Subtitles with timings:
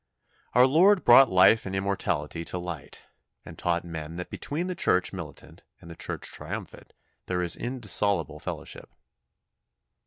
[0.55, 3.05] Our Lord brought life and immortality to light,
[3.45, 6.93] and taught men that between the Church militant and the Church triumphant
[7.27, 8.89] there is indissoluble fellowship.